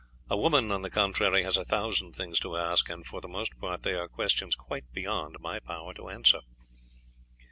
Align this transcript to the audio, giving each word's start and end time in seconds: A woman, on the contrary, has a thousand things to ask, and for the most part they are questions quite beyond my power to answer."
A 0.31 0.35
woman, 0.35 0.71
on 0.71 0.81
the 0.81 0.89
contrary, 0.89 1.43
has 1.43 1.57
a 1.57 1.63
thousand 1.63 2.13
things 2.15 2.39
to 2.39 2.57
ask, 2.57 2.89
and 2.89 3.05
for 3.05 3.21
the 3.21 3.27
most 3.27 3.59
part 3.59 3.83
they 3.83 3.93
are 3.93 4.07
questions 4.07 4.55
quite 4.55 4.91
beyond 4.91 5.37
my 5.39 5.59
power 5.59 5.93
to 5.93 6.09
answer." 6.09 6.41